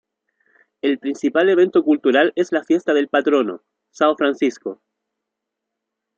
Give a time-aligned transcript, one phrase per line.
[0.81, 3.61] El principal evento cultural es la fiesta del patrono:
[3.93, 4.81] São Francisco.